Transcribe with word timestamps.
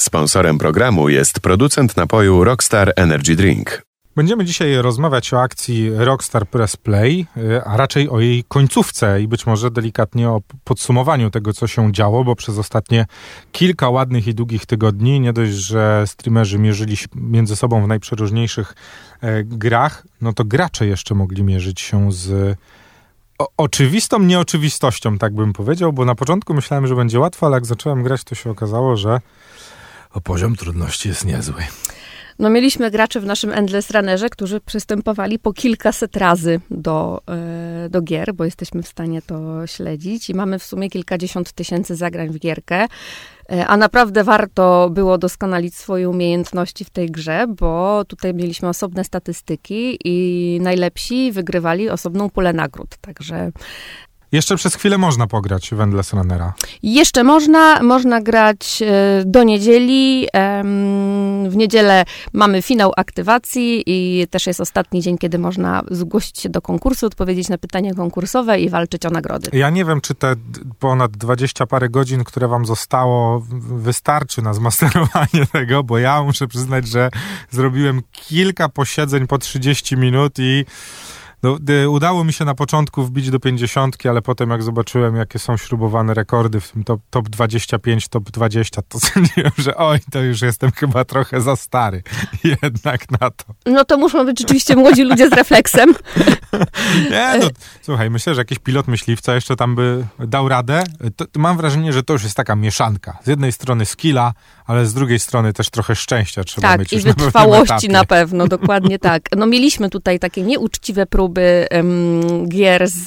Sponsorem 0.00 0.58
programu 0.58 1.08
jest 1.08 1.40
producent 1.40 1.96
napoju 1.96 2.44
Rockstar 2.44 2.92
Energy 2.96 3.36
Drink. 3.36 3.82
Będziemy 4.16 4.44
dzisiaj 4.44 4.76
rozmawiać 4.76 5.32
o 5.32 5.42
akcji 5.42 5.90
Rockstar 5.94 6.46
Press 6.46 6.76
Play, 6.76 7.26
y, 7.36 7.64
a 7.64 7.76
raczej 7.76 8.08
o 8.08 8.20
jej 8.20 8.44
końcówce 8.44 9.22
i 9.22 9.28
być 9.28 9.46
może 9.46 9.70
delikatnie 9.70 10.30
o 10.30 10.40
podsumowaniu 10.64 11.30
tego, 11.30 11.52
co 11.52 11.66
się 11.66 11.92
działo, 11.92 12.24
bo 12.24 12.36
przez 12.36 12.58
ostatnie 12.58 13.06
kilka 13.52 13.88
ładnych 13.88 14.26
i 14.26 14.34
długich 14.34 14.66
tygodni 14.66 15.20
nie 15.20 15.32
dość, 15.32 15.52
że 15.52 16.04
streamerzy 16.06 16.58
mierzyli 16.58 16.96
się 16.96 17.06
między 17.14 17.56
sobą 17.56 17.84
w 17.84 17.88
najprzeróżniejszych 17.88 18.74
e, 19.20 19.44
grach, 19.44 20.06
no 20.20 20.32
to 20.32 20.44
gracze 20.44 20.86
jeszcze 20.86 21.14
mogli 21.14 21.42
mierzyć 21.44 21.80
się 21.80 22.12
z 22.12 22.56
o, 23.38 23.48
oczywistą 23.56 24.18
nieoczywistością, 24.18 25.18
tak 25.18 25.34
bym 25.34 25.52
powiedział, 25.52 25.92
bo 25.92 26.04
na 26.04 26.14
początku 26.14 26.54
myślałem, 26.54 26.86
że 26.86 26.96
będzie 26.96 27.20
łatwo, 27.20 27.46
ale 27.46 27.56
jak 27.56 27.66
zacząłem 27.66 28.02
grać, 28.02 28.24
to 28.24 28.34
się 28.34 28.50
okazało, 28.50 28.96
że 28.96 29.20
poziom 30.20 30.56
trudności 30.56 31.08
jest 31.08 31.24
niezły. 31.24 31.62
No 32.40 32.50
mieliśmy 32.50 32.90
graczy 32.90 33.20
w 33.20 33.24
naszym 33.24 33.52
Endless 33.52 33.90
Runnerze, 33.90 34.28
którzy 34.28 34.60
przystępowali 34.60 35.38
po 35.38 35.52
kilkaset 35.52 36.16
razy 36.16 36.60
do, 36.70 37.22
e, 37.28 37.88
do 37.88 38.02
gier, 38.02 38.34
bo 38.34 38.44
jesteśmy 38.44 38.82
w 38.82 38.88
stanie 38.88 39.22
to 39.22 39.66
śledzić 39.66 40.30
i 40.30 40.34
mamy 40.34 40.58
w 40.58 40.64
sumie 40.64 40.90
kilkadziesiąt 40.90 41.52
tysięcy 41.52 41.96
zagrań 41.96 42.28
w 42.28 42.38
gierkę. 42.38 42.86
E, 43.52 43.66
a 43.66 43.76
naprawdę 43.76 44.24
warto 44.24 44.90
było 44.90 45.18
doskonalić 45.18 45.74
swoje 45.74 46.08
umiejętności 46.08 46.84
w 46.84 46.90
tej 46.90 47.10
grze, 47.10 47.46
bo 47.48 48.04
tutaj 48.04 48.34
mieliśmy 48.34 48.68
osobne 48.68 49.04
statystyki 49.04 49.98
i 50.04 50.58
najlepsi 50.62 51.32
wygrywali 51.32 51.90
osobną 51.90 52.30
pulę 52.30 52.52
nagród. 52.52 52.96
Także 53.00 53.50
jeszcze 54.32 54.56
przez 54.56 54.74
chwilę 54.74 54.98
można 54.98 55.26
pograć 55.26 55.70
w 55.70 55.80
Endless 55.80 56.12
Runnera. 56.12 56.54
Jeszcze 56.82 57.24
można, 57.24 57.82
można 57.82 58.20
grać 58.20 58.82
e, 58.82 59.22
do 59.24 59.42
niedzieli. 59.42 60.26
W 61.48 61.56
niedzielę 61.56 62.04
mamy 62.32 62.62
finał 62.62 62.92
aktywacji 62.96 63.82
i 63.86 64.26
też 64.30 64.46
jest 64.46 64.60
ostatni 64.60 65.02
dzień, 65.02 65.18
kiedy 65.18 65.38
można 65.38 65.82
zgłosić 65.90 66.40
się 66.40 66.48
do 66.48 66.62
konkursu, 66.62 67.06
odpowiedzieć 67.06 67.48
na 67.48 67.58
pytania 67.58 67.94
konkursowe 67.94 68.60
i 68.60 68.68
walczyć 68.68 69.06
o 69.06 69.10
nagrody. 69.10 69.50
Ja 69.52 69.70
nie 69.70 69.84
wiem, 69.84 70.00
czy 70.00 70.14
te 70.14 70.34
ponad 70.78 71.10
20 71.10 71.66
parę 71.66 71.88
godzin, 71.88 72.24
które 72.24 72.48
wam 72.48 72.66
zostało, 72.66 73.46
wystarczy 73.76 74.42
na 74.42 74.54
zmasterowanie 74.54 75.46
tego, 75.52 75.84
bo 75.84 75.98
ja 75.98 76.22
muszę 76.22 76.48
przyznać, 76.48 76.88
że 76.88 77.10
zrobiłem 77.50 78.02
kilka 78.12 78.68
posiedzeń 78.68 79.26
po 79.26 79.38
30 79.38 79.96
minut 79.96 80.38
i 80.38 80.64
no, 81.42 81.58
udało 81.90 82.24
mi 82.24 82.32
się 82.32 82.44
na 82.44 82.54
początku 82.54 83.02
wbić 83.02 83.30
do 83.30 83.40
50, 83.40 84.06
ale 84.06 84.22
potem 84.22 84.50
jak 84.50 84.62
zobaczyłem, 84.62 85.16
jakie 85.16 85.38
są 85.38 85.56
śrubowane 85.56 86.14
rekordy 86.14 86.60
w 86.60 86.72
tym 86.72 86.84
top, 86.84 87.00
top 87.10 87.28
25, 87.28 88.08
top 88.08 88.30
20, 88.30 88.82
to 88.82 89.00
sądziłem, 89.14 89.52
że 89.58 89.76
oj, 89.76 89.98
to 90.10 90.22
już 90.22 90.42
jestem 90.42 90.72
chyba 90.72 91.04
trochę 91.04 91.40
za 91.40 91.56
stary 91.56 92.02
jednak 92.62 93.10
na 93.20 93.30
to. 93.30 93.44
No 93.66 93.84
to 93.84 93.98
muszą 93.98 94.24
być 94.26 94.38
rzeczywiście 94.38 94.76
młodzi 94.76 95.02
ludzie 95.02 95.28
z 95.28 95.32
refleksem. 95.32 95.94
Nie, 97.10 97.34
no, 97.40 97.48
słuchaj, 97.82 98.10
myślę, 98.10 98.34
że 98.34 98.40
jakiś 98.40 98.58
pilot 98.58 98.88
myśliwca 98.88 99.34
jeszcze 99.34 99.56
tam 99.56 99.74
by 99.74 100.06
dał 100.18 100.48
radę. 100.48 100.82
To, 101.16 101.26
to 101.26 101.40
mam 101.40 101.56
wrażenie, 101.56 101.92
że 101.92 102.02
to 102.02 102.12
już 102.12 102.22
jest 102.22 102.36
taka 102.36 102.56
mieszanka. 102.56 103.18
Z 103.24 103.26
jednej 103.26 103.52
strony 103.52 103.86
skilla, 103.86 104.32
ale 104.66 104.86
z 104.86 104.94
drugiej 104.94 105.18
strony 105.18 105.52
też 105.52 105.70
trochę 105.70 105.96
szczęścia 105.96 106.44
trzeba 106.44 106.68
tak, 106.68 106.80
mieć. 106.80 106.90
Tak, 106.90 107.00
i 107.00 107.02
wytrwałości 107.02 107.88
na, 107.88 107.98
na 107.98 108.04
pewno, 108.04 108.48
dokładnie 108.48 108.98
tak. 109.10 109.22
No 109.36 109.46
mieliśmy 109.46 109.90
tutaj 109.90 110.18
takie 110.18 110.42
nieuczciwe 110.42 111.06
próby 111.06 111.66
um, 111.70 112.48
gier 112.48 112.88
z, 112.88 113.04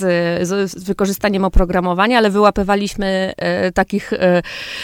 z, 0.47 0.71
z, 0.71 0.83
wykorzystaniem 0.83 1.45
oprogramowania, 1.45 2.17
ale 2.17 2.29
wyłapywaliśmy 2.29 3.33
e, 3.37 3.71
takich 3.71 4.13
e, 4.13 4.41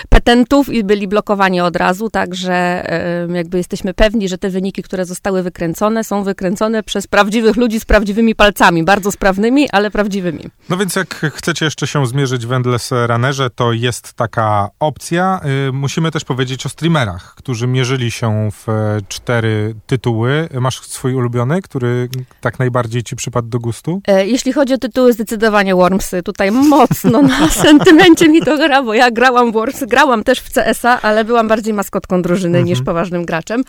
petentów 0.10 0.70
i 0.70 0.84
byli 0.84 1.08
blokowani 1.08 1.62
od 1.62 1.76
razu, 1.76 2.10
także 2.10 2.54
e, 2.54 3.28
jakby 3.34 3.58
jesteśmy 3.58 3.94
pewni, 3.94 4.30
że 4.30 4.38
te 4.38 4.50
wyniki, 4.50 4.84
które 4.84 5.06
zostały 5.06 5.44
wykręcone, 5.44 6.04
są 6.04 6.24
wykręcone 6.24 6.84
przez 6.84 7.08
prawdziwych 7.08 7.56
ludzi 7.56 7.80
z 7.80 7.86
prawdziwymi 7.86 8.36
palcami, 8.36 8.84
bardzo 8.84 9.12
sprawnymi, 9.12 9.70
ale 9.72 9.89
prawdziwymi. 9.90 10.44
No 10.70 10.78
więc 10.78 10.96
jak 10.96 11.16
chcecie 11.36 11.66
jeszcze 11.66 11.88
się 11.88 12.06
zmierzyć 12.06 12.46
w 12.46 12.52
Endless 12.52 12.90
Runnerze, 13.08 13.50
to 13.50 13.74
jest 13.74 14.14
taka 14.14 14.70
opcja. 14.80 15.42
Y, 15.70 15.72
musimy 15.72 16.12
też 16.12 16.26
powiedzieć 16.26 16.66
o 16.66 16.70
streamerach, 16.70 17.36
którzy 17.36 17.68
mierzyli 17.68 18.12
się 18.12 18.50
w 18.52 18.70
e, 18.70 18.98
cztery 19.08 19.76
tytuły. 19.88 20.50
Masz 20.60 20.82
swój 20.82 21.14
ulubiony, 21.14 21.62
który 21.62 22.10
tak 22.42 22.60
najbardziej 22.60 23.04
ci 23.04 23.16
przypadł 23.16 23.48
do 23.48 23.60
gustu? 23.60 24.02
E, 24.08 24.28
jeśli 24.28 24.54
chodzi 24.54 24.74
o 24.74 24.78
tytuły, 24.78 25.14
zdecydowanie 25.14 25.76
Wormsy. 25.76 26.24
Tutaj 26.24 26.52
mocno 26.52 27.22
na 27.22 27.50
sentymencie 27.66 28.30
mi 28.30 28.42
to 28.42 28.58
gra, 28.58 28.84
bo 28.84 28.94
ja 28.94 29.12
grałam 29.12 29.52
w 29.52 29.54
Wormsy, 29.54 29.88
grałam 29.88 30.24
też 30.24 30.40
w 30.40 30.54
CS-a, 30.54 31.02
ale 31.02 31.26
byłam 31.26 31.48
bardziej 31.48 31.74
maskotką 31.74 32.22
drużyny 32.22 32.58
mhm. 32.58 32.66
niż 32.66 32.82
poważnym 32.82 33.26
graczem. 33.26 33.64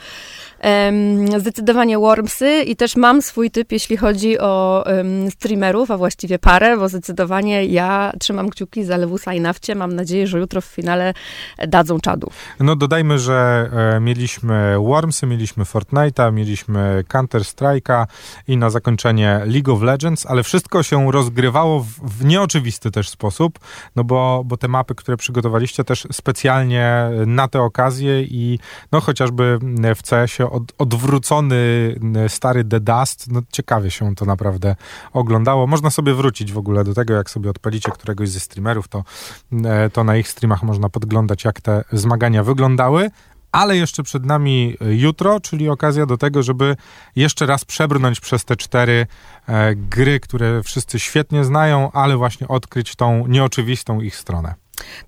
Zdecydowanie 1.38 1.98
Wormsy 1.98 2.62
i 2.62 2.76
też 2.76 2.97
mam 2.97 3.22
swój 3.22 3.50
typ, 3.50 3.72
jeśli 3.72 3.97
chodzi 3.97 4.38
o 4.38 4.84
um, 4.87 5.31
streamerów, 5.31 5.91
a 5.91 5.97
właściwie 5.97 6.38
parę, 6.38 6.76
bo 6.76 6.88
zdecydowanie 6.88 7.65
ja 7.65 8.12
trzymam 8.21 8.50
kciuki 8.50 8.84
za 8.84 8.97
Lewusa 8.97 9.34
i 9.34 9.41
Nawcie. 9.41 9.75
Mam 9.75 9.93
nadzieję, 9.93 10.26
że 10.26 10.38
jutro 10.38 10.60
w 10.60 10.65
finale 10.65 11.15
dadzą 11.69 12.00
czadu. 12.00 12.31
No 12.60 12.76
dodajmy, 12.76 13.19
że 13.19 13.70
e, 13.97 14.00
mieliśmy 14.00 14.78
Wormsy, 14.78 15.26
mieliśmy 15.26 15.65
Fortnite'a, 15.65 16.32
mieliśmy 16.32 17.04
Counter-Strike'a 17.09 18.06
i 18.49 18.56
na 18.56 18.70
zakończenie 18.70 19.41
League 19.44 19.72
of 19.72 19.82
Legends, 19.82 20.26
ale 20.26 20.43
wszystko 20.43 20.82
się 20.82 21.12
rozgrywało 21.12 21.81
w, 21.81 21.87
w 21.87 22.25
nieoczywisty 22.25 22.91
też 22.91 23.09
sposób, 23.09 23.59
no 23.97 24.04
bo, 24.04 24.43
bo 24.44 24.56
te 24.56 24.69
mapy, 24.69 24.94
które 24.94 25.16
przygotowaliście 25.16 25.84
też 25.84 26.06
specjalnie 26.12 27.10
na 27.26 27.49
tę 27.49 27.60
okazję 27.60 28.22
i 28.22 28.59
no 28.93 29.00
chociażby 29.00 29.59
w 29.97 30.03
CS-ie 30.03 30.50
od, 30.50 30.72
odwrócony 30.78 31.94
stary 32.28 32.65
The 32.65 32.81
Dust. 32.81 33.33
No, 33.33 33.41
ciekawie 33.53 33.91
się 33.91 34.15
to 34.15 34.25
naprawdę 34.25 34.77
oglądało. 35.12 35.66
Można 35.66 35.91
sobie 35.91 36.15
wrócić 36.15 36.53
w 36.53 36.59
ogóle 36.59 36.84
do 36.84 36.94
tego, 36.94 37.15
jak 37.15 37.31
sobie 37.31 37.50
odpalicie 37.50 37.91
któregoś 37.93 38.28
ze 38.28 38.41
streamerów, 38.41 38.88
to, 38.88 39.05
e, 39.65 39.91
to 39.91 40.05
na 40.05 40.16
ich 40.16 40.28
streamach 40.28 40.62
można 40.62 40.88
podglądać, 40.88 41.44
jak 41.44 41.61
te 41.61 41.84
zmagania 41.93 42.44
wyglądały. 42.44 43.11
Ale 43.53 43.77
jeszcze 43.77 44.03
przed 44.03 44.25
nami 44.25 44.77
jutro, 44.81 45.41
czyli 45.41 45.69
okazja 45.69 46.06
do 46.06 46.16
tego, 46.16 46.43
żeby 46.43 46.77
jeszcze 47.17 47.47
raz 47.47 47.65
przebrnąć 47.65 48.21
przez 48.21 48.44
te 48.44 48.56
cztery 48.56 49.06
e, 49.47 49.75
gry, 49.75 50.21
które 50.21 50.62
wszyscy 50.62 51.00
świetnie 51.00 51.44
znają, 51.44 51.93
ale 51.93 52.17
właśnie 52.17 52.49
odkryć 52.49 52.97
tą 52.97 53.27
nieoczywistą 53.27 54.00
ich 54.00 54.17
stronę. 54.17 54.55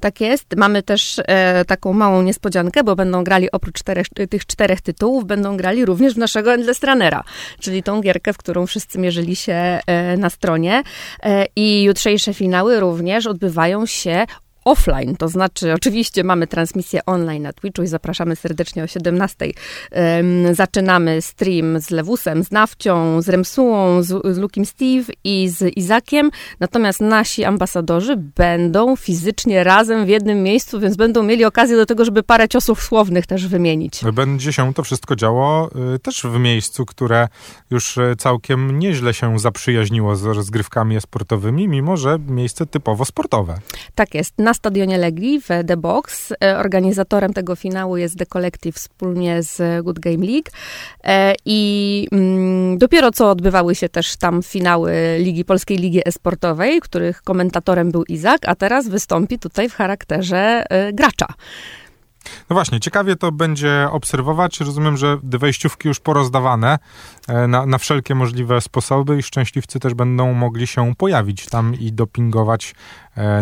Tak 0.00 0.21
jest. 0.21 0.56
Mamy 0.56 0.83
też 0.83 1.21
e, 1.25 1.65
taką 1.65 1.93
małą 1.93 2.22
niespodziankę, 2.22 2.84
bo 2.84 2.97
będą 2.97 3.25
grali 3.25 3.50
oprócz 3.50 3.78
czterech, 3.78 4.06
tych 4.31 4.47
czterech 4.47 4.81
tytułów, 4.81 5.25
będą 5.25 5.56
grali 5.56 5.84
również 5.84 6.15
w 6.15 6.19
naszego 6.19 6.55
Endless 6.55 6.83
Runnera, 6.83 7.25
czyli 7.60 7.82
tą 7.82 8.00
gierkę, 8.00 8.32
w 8.32 8.38
którą 8.38 8.66
wszyscy 8.66 8.99
mierzyli 8.99 9.37
się 9.37 9.53
e, 9.87 10.16
na 10.16 10.31
stronie. 10.31 10.82
E, 11.22 11.47
I 11.56 11.82
jutrzejsze 11.82 12.34
finały 12.34 12.81
również 12.81 13.27
odbywają 13.27 13.87
się 13.87 14.27
offline, 14.65 15.17
to 15.17 15.28
znaczy 15.28 15.73
oczywiście 15.73 16.25
mamy 16.25 16.47
transmisję 16.47 17.00
online 17.06 17.43
na 17.43 17.53
Twitchu 17.53 17.83
i 17.83 17.87
zapraszamy 17.87 18.37
serdecznie 18.37 18.84
o 18.84 18.87
17. 18.87 19.47
Um, 19.93 20.55
zaczynamy 20.55 21.23
stream 21.23 21.81
z 21.81 21.91
Lewusem, 21.91 22.45
z 22.45 22.50
Nawcią, 22.50 23.23
z 23.23 23.28
Remsułą, 23.28 24.03
z, 24.03 24.34
z 24.34 24.39
Lukim 24.39 24.67
Steve 24.67 25.12
i 25.25 25.49
z 25.49 25.77
Izakiem, 25.77 26.31
natomiast 26.61 27.00
nasi 27.00 27.45
ambasadorzy 27.45 28.17
będą 28.17 28.97
fizycznie 28.97 29.65
razem 29.65 30.06
w 30.06 30.09
jednym 30.09 30.43
miejscu, 30.43 30.81
więc 30.81 30.97
będą 30.97 31.23
mieli 31.23 31.44
okazję 31.44 31.77
do 31.77 31.87
tego, 31.87 32.05
żeby 32.05 32.23
parę 32.23 32.49
ciosów 32.49 32.83
słownych 32.83 33.27
też 33.27 33.47
wymienić. 33.47 34.00
Będzie 34.12 34.53
się 34.53 34.75
to 34.75 34.83
wszystko 34.83 35.17
działo 35.17 35.71
y, 35.94 35.99
też 35.99 36.23
w 36.23 36.39
miejscu, 36.39 36.87
które 36.87 37.29
już 37.71 37.97
y, 37.97 38.15
całkiem 38.19 38.79
nieźle 38.79 39.15
się 39.15 39.39
zaprzyjaźniło 39.39 40.17
z 40.17 40.25
rozgrywkami 40.25 41.00
sportowymi, 41.00 41.69
mimo 41.69 41.97
że 41.97 42.19
miejsce 42.29 42.67
typowo 42.67 43.05
sportowe. 43.05 43.59
Tak 43.94 44.15
jest. 44.15 44.39
Na 44.39 44.52
na 44.53 44.57
stadionie 44.57 44.99
Legii 44.99 45.41
w 45.41 45.49
The 45.67 45.77
Box. 45.77 46.33
E, 46.45 46.59
organizatorem 46.59 47.33
tego 47.33 47.57
finału 47.57 47.97
jest 47.97 48.19
The 48.19 48.27
Collective 48.27 48.77
wspólnie 48.77 49.43
z 49.43 49.85
Good 49.85 49.99
Game 49.99 50.26
League. 50.26 50.50
E, 51.05 51.35
I 51.44 52.09
mm, 52.12 52.79
dopiero 52.79 53.11
co 53.11 53.31
odbywały 53.31 53.75
się 53.75 53.88
też 53.88 54.17
tam 54.17 54.43
finały 54.43 54.93
Ligi 55.19 55.44
Polskiej 55.44 55.79
Ligi 55.79 56.00
Esportowej, 56.05 56.81
których 56.81 57.23
komentatorem 57.23 57.91
był 57.91 58.05
Izak, 58.05 58.49
a 58.49 58.55
teraz 58.55 58.88
wystąpi 58.88 59.38
tutaj 59.38 59.69
w 59.69 59.75
charakterze 59.75 60.65
e, 60.71 60.93
gracza. 60.93 61.26
No 62.51 62.55
właśnie, 62.55 62.81
ciekawie 62.81 63.17
to 63.17 63.33
będzie 63.33 63.89
obserwować. 63.91 64.61
Rozumiem, 64.61 64.97
że 64.97 65.19
wejściówki 65.23 65.89
już 65.89 66.01
porozdawane 66.01 66.79
na, 67.49 67.67
na 67.67 67.79
wszelkie 67.79 68.15
możliwe 68.15 68.61
sposoby 68.61 69.19
i 69.19 69.23
szczęśliwcy 69.23 69.81
też 69.81 69.95
będą 69.95 70.33
mogli 70.33 70.67
się 70.67 70.95
pojawić 70.95 71.47
tam 71.47 71.75
i 71.75 71.93
dopingować 71.93 72.75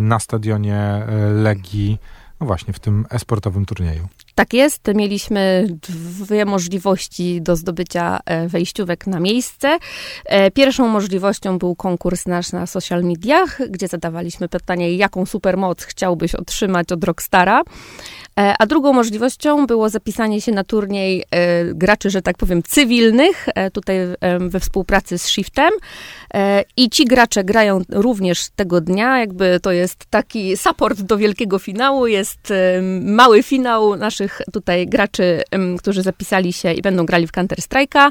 na 0.00 0.18
stadionie 0.18 1.06
Legii, 1.34 1.98
no 2.40 2.46
właśnie 2.46 2.74
w 2.74 2.80
tym 2.80 3.06
esportowym 3.10 3.66
turnieju. 3.66 4.08
Tak 4.40 4.52
jest. 4.52 4.82
Mieliśmy 4.94 5.66
dwie 5.70 6.44
możliwości 6.44 7.42
do 7.42 7.56
zdobycia 7.56 8.20
e, 8.24 8.48
wejściówek 8.48 9.06
na 9.06 9.20
miejsce. 9.20 9.78
E, 10.24 10.50
pierwszą 10.50 10.88
możliwością 10.88 11.58
był 11.58 11.74
konkurs 11.76 12.26
nasz 12.26 12.52
na 12.52 12.66
social 12.66 13.04
mediach, 13.04 13.60
gdzie 13.70 13.88
zadawaliśmy 13.88 14.48
pytanie, 14.48 14.94
jaką 14.96 15.26
supermoc 15.26 15.82
chciałbyś 15.82 16.34
otrzymać 16.34 16.92
od 16.92 17.04
Rockstara. 17.04 17.62
E, 18.38 18.54
a 18.58 18.66
drugą 18.66 18.92
możliwością 18.92 19.66
było 19.66 19.88
zapisanie 19.88 20.40
się 20.40 20.52
na 20.52 20.64
turniej 20.64 21.24
graczy, 21.74 22.10
że 22.10 22.22
tak 22.22 22.36
powiem, 22.36 22.62
cywilnych, 22.62 23.46
tutaj 23.72 23.98
we 24.38 24.60
współpracy 24.60 25.18
z 25.18 25.28
Shiftem. 25.28 25.70
I 26.76 26.90
ci 26.90 27.04
gracze 27.04 27.44
grają 27.44 27.80
również 27.88 28.48
tego 28.56 28.80
dnia, 28.80 29.18
jakby 29.18 29.60
to 29.62 29.72
jest 29.72 30.06
taki 30.10 30.56
support 30.56 31.00
do 31.00 31.18
wielkiego 31.18 31.58
finału, 31.58 32.06
jest 32.06 32.52
mały 33.02 33.42
finał 33.42 33.96
naszych 33.96 34.29
tutaj 34.52 34.86
graczy, 34.86 35.42
którzy 35.78 36.02
zapisali 36.02 36.52
się 36.52 36.72
i 36.72 36.82
będą 36.82 37.06
grali 37.06 37.26
w 37.26 37.32
Counter 37.32 37.58
Strike'a 37.58 38.10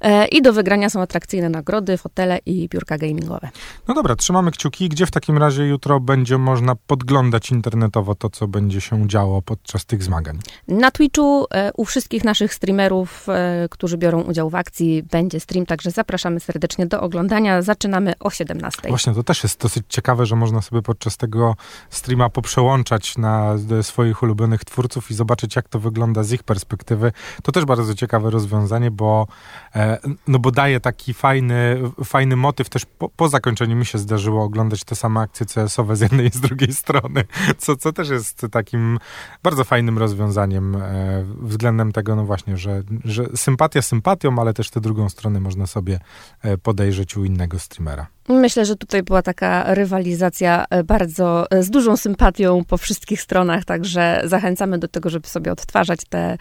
e, 0.00 0.26
i 0.26 0.42
do 0.42 0.52
wygrania 0.52 0.90
są 0.90 1.00
atrakcyjne 1.00 1.48
nagrody, 1.48 1.96
fotele 1.96 2.38
i 2.46 2.68
biurka 2.68 2.98
gamingowe. 2.98 3.48
No 3.88 3.94
dobra, 3.94 4.16
trzymamy 4.16 4.50
kciuki. 4.50 4.88
Gdzie 4.88 5.06
w 5.06 5.10
takim 5.10 5.38
razie 5.38 5.66
jutro 5.66 6.00
będzie 6.00 6.38
można 6.38 6.74
podglądać 6.86 7.50
internetowo 7.50 8.14
to, 8.14 8.30
co 8.30 8.48
będzie 8.48 8.80
się 8.80 9.08
działo 9.08 9.42
podczas 9.42 9.86
tych 9.86 10.02
zmagań? 10.02 10.38
Na 10.68 10.90
Twitchu 10.90 11.46
e, 11.50 11.70
u 11.76 11.84
wszystkich 11.84 12.24
naszych 12.24 12.54
streamerów, 12.54 13.28
e, 13.28 13.68
którzy 13.70 13.98
biorą 13.98 14.22
udział 14.22 14.50
w 14.50 14.54
akcji, 14.54 15.02
będzie 15.02 15.40
stream, 15.40 15.66
także 15.66 15.90
zapraszamy 15.90 16.40
serdecznie 16.40 16.86
do 16.86 17.00
oglądania. 17.00 17.62
Zaczynamy 17.62 18.12
o 18.20 18.30
17. 18.30 18.88
Właśnie, 18.88 19.14
to 19.14 19.22
też 19.22 19.42
jest 19.42 19.60
dosyć 19.60 19.84
ciekawe, 19.88 20.26
że 20.26 20.36
można 20.36 20.62
sobie 20.62 20.82
podczas 20.82 21.16
tego 21.16 21.56
streama 21.90 22.30
poprzełączać 22.30 23.18
na 23.18 23.54
swoich 23.82 24.22
ulubionych 24.22 24.64
twórców 24.64 25.10
i 25.10 25.14
zobaczyć, 25.14 25.56
jak 25.60 25.68
to 25.68 25.80
wygląda 25.80 26.22
z 26.22 26.32
ich 26.32 26.42
perspektywy. 26.42 27.12
To 27.42 27.52
też 27.52 27.64
bardzo 27.64 27.94
ciekawe 27.94 28.30
rozwiązanie, 28.30 28.90
bo, 28.90 29.26
e, 29.74 29.98
no 30.28 30.38
bo 30.38 30.50
daje 30.50 30.80
taki 30.80 31.14
fajny, 31.14 31.80
fajny 32.04 32.36
motyw. 32.36 32.68
Też 32.68 32.86
po, 32.86 33.08
po 33.08 33.28
zakończeniu 33.28 33.76
mi 33.76 33.86
się 33.86 33.98
zdarzyło 33.98 34.44
oglądać 34.44 34.84
te 34.84 34.94
same 34.94 35.20
akcje 35.20 35.46
CS-owe 35.46 35.96
z 35.96 36.00
jednej 36.00 36.26
i 36.26 36.30
z 36.30 36.40
drugiej 36.40 36.72
strony, 36.72 37.24
co, 37.58 37.76
co 37.76 37.92
też 37.92 38.08
jest 38.08 38.46
takim 38.50 38.98
bardzo 39.42 39.64
fajnym 39.64 39.98
rozwiązaniem 39.98 40.76
e, 40.76 41.24
względem 41.40 41.92
tego, 41.92 42.16
no 42.16 42.24
właśnie, 42.24 42.56
że, 42.56 42.82
że 43.04 43.26
sympatia 43.36 43.82
sympatią, 43.82 44.38
ale 44.38 44.54
też 44.54 44.70
tę 44.70 44.80
drugą 44.80 45.08
stronę 45.08 45.40
można 45.40 45.66
sobie 45.66 46.00
e, 46.42 46.58
podejrzeć 46.58 47.16
u 47.16 47.24
innego 47.24 47.58
streamera. 47.58 48.06
Myślę, 48.28 48.64
że 48.64 48.76
tutaj 48.76 49.02
była 49.02 49.22
taka 49.22 49.74
rywalizacja 49.74 50.64
bardzo 50.84 51.46
z 51.60 51.70
dużą 51.70 51.96
sympatią 51.96 52.64
po 52.64 52.76
wszystkich 52.76 53.22
stronach, 53.22 53.64
także 53.64 54.22
zachęcamy 54.24 54.78
do 54.78 54.88
tego, 54.88 55.10
żeby 55.10 55.28
sobie 55.28 55.49
odtwarzać 55.50 56.00
te 56.08 56.38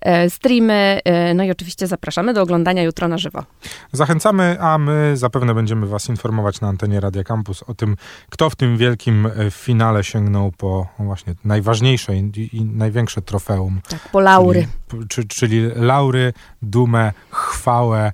e, 0.00 0.30
streamy. 0.30 1.00
No 1.34 1.44
i 1.44 1.50
oczywiście 1.50 1.86
zapraszamy 1.86 2.34
do 2.34 2.42
oglądania 2.42 2.82
jutro 2.82 3.08
na 3.08 3.18
żywo. 3.18 3.44
Zachęcamy, 3.92 4.56
a 4.60 4.78
my 4.78 5.16
zapewne 5.16 5.54
będziemy 5.54 5.86
Was 5.86 6.08
informować 6.08 6.60
na 6.60 6.68
antenie 6.68 7.00
Radia 7.00 7.24
Campus 7.24 7.62
o 7.62 7.74
tym, 7.74 7.96
kto 8.30 8.50
w 8.50 8.56
tym 8.56 8.76
wielkim 8.76 9.28
finale 9.50 10.04
sięgnął 10.04 10.52
po 10.52 10.86
właśnie 10.98 11.34
najważniejsze 11.44 12.16
i, 12.16 12.48
i 12.52 12.64
największe 12.64 13.22
trofeum. 13.22 13.80
Tak, 13.88 14.08
po 14.12 14.20
laury. 14.20 14.68
Czyli, 15.08 15.28
czyli 15.28 15.70
laury, 15.74 16.32
dumę, 16.62 17.12
chwałę 17.30 18.12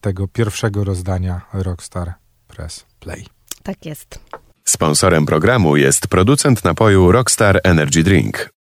tego 0.00 0.28
pierwszego 0.28 0.84
rozdania 0.84 1.40
Rockstar 1.52 2.12
Press 2.48 2.86
Play. 3.00 3.26
Tak 3.62 3.86
jest. 3.86 4.20
Sponsorem 4.64 5.26
programu 5.26 5.76
jest 5.76 6.06
producent 6.06 6.64
napoju 6.64 7.12
Rockstar 7.12 7.60
Energy 7.64 8.02
Drink. 8.02 8.52